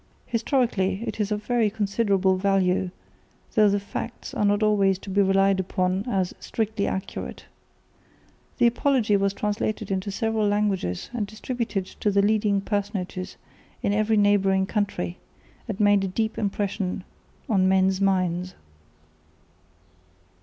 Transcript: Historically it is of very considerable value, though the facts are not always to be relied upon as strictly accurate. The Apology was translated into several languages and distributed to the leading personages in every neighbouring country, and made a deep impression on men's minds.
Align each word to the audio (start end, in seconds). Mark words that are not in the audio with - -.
Historically 0.25 1.03
it 1.05 1.19
is 1.19 1.31
of 1.31 1.43
very 1.43 1.69
considerable 1.69 2.35
value, 2.35 2.89
though 3.53 3.69
the 3.69 3.79
facts 3.79 4.33
are 4.33 4.43
not 4.43 4.63
always 4.63 4.97
to 4.97 5.11
be 5.11 5.21
relied 5.21 5.59
upon 5.59 6.03
as 6.09 6.33
strictly 6.39 6.87
accurate. 6.87 7.45
The 8.57 8.65
Apology 8.65 9.15
was 9.15 9.31
translated 9.31 9.91
into 9.91 10.09
several 10.09 10.47
languages 10.47 11.11
and 11.13 11.27
distributed 11.27 11.85
to 11.99 12.09
the 12.09 12.23
leading 12.23 12.61
personages 12.61 13.37
in 13.83 13.93
every 13.93 14.17
neighbouring 14.17 14.65
country, 14.65 15.17
and 15.67 15.79
made 15.79 16.03
a 16.03 16.07
deep 16.07 16.35
impression 16.35 17.03
on 17.47 17.69
men's 17.69 18.01
minds. 18.01 18.55